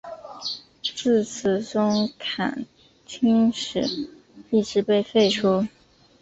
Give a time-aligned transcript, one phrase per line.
[0.95, 2.65] 自此中圻
[3.05, 4.09] 钦使
[4.49, 5.67] 一职被废除。